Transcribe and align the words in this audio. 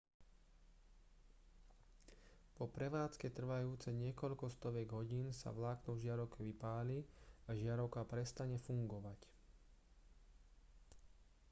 po 2.57 2.65
prevádzke 2.75 3.27
trvajúcej 3.37 3.93
niekoľko 4.05 4.45
stoviek 4.55 4.89
hodín 4.99 5.27
sa 5.41 5.49
vlákno 5.57 5.91
v 5.93 6.01
žiarovke 6.03 6.39
vypáli 6.49 6.97
a 7.47 7.53
žiarovka 7.61 8.01
prestane 8.11 8.57
fungovať 8.67 9.19